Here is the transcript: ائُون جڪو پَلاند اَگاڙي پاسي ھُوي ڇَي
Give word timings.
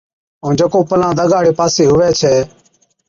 ائُون 0.43 0.53
جڪو 0.59 0.79
پَلاند 0.89 1.19
اَگاڙي 1.23 1.51
پاسي 1.59 1.83
ھُوي 1.91 2.09
ڇَي 2.19 2.35